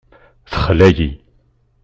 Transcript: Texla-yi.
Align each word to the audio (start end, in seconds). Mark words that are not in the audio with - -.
Texla-yi. 0.51 1.09